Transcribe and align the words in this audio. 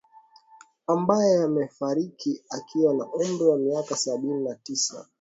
ambaye 0.93 1.31
amefariki 1.47 2.31
akiwa 2.55 2.91
na 2.97 3.05
umri 3.21 3.43
wa 3.49 3.57
miaka 3.65 3.93
sabini 4.03 4.39
na 4.45 4.53
tisa 4.63 4.97